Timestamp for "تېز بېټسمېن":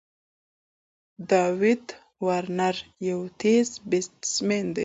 3.41-4.65